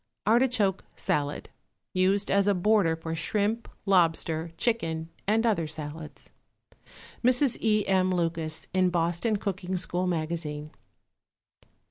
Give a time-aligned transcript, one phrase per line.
[0.25, 1.51] =Artichoke Salad.=
[1.93, 6.31] (Used as a border for shrimp, lobster, chicken and other salads.)
[7.23, 7.61] (MRS.
[7.61, 7.85] E.
[7.87, 8.09] M.
[8.09, 10.71] LUCAS, IN BOSTON COOKING SCHOOL MAGAZINE.)